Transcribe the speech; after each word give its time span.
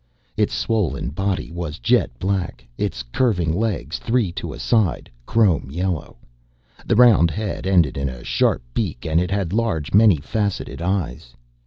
Its 0.35 0.51
swollen 0.55 1.11
body 1.11 1.51
was 1.51 1.77
jet 1.77 2.09
black, 2.17 2.65
its 2.75 3.03
curving 3.13 3.53
legs, 3.53 3.99
three 3.99 4.31
to 4.31 4.51
a 4.51 4.57
side, 4.57 5.11
chrome 5.27 5.69
yellow. 5.69 6.17
The 6.83 6.95
round 6.95 7.29
head 7.29 7.67
ended 7.67 7.97
in 7.97 8.09
a 8.09 8.23
sharp 8.23 8.63
beak 8.73 9.05
and 9.05 9.21
it 9.21 9.29
had 9.29 9.53
large, 9.53 9.93
many 9.93 10.17
faceted 10.17 10.81
eyes. 10.81 11.35